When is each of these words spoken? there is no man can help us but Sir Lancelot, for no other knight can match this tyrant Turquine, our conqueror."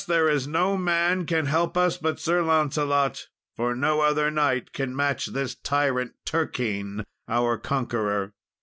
there 0.07 0.27
is 0.27 0.47
no 0.47 0.75
man 0.75 1.27
can 1.27 1.45
help 1.45 1.77
us 1.77 1.95
but 1.95 2.19
Sir 2.19 2.41
Lancelot, 2.41 3.27
for 3.55 3.75
no 3.75 4.01
other 4.01 4.31
knight 4.31 4.73
can 4.73 4.95
match 4.95 5.27
this 5.27 5.53
tyrant 5.53 6.13
Turquine, 6.25 7.03
our 7.27 7.55
conqueror." 7.59 8.33